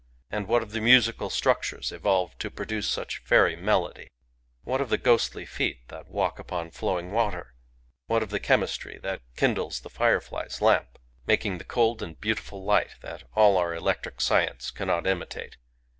[0.31, 4.07] and what of the musical structures evolved to produce such fairy melody?
[4.63, 7.53] What of the ghostly feet that walk upon flowing water?
[8.07, 11.57] What of the chemistry that kindles the firefly's lamp,— Digitized by Googk GAKI 195 making
[11.59, 15.57] the cold and beautiful light that all our electric science cannot imitate?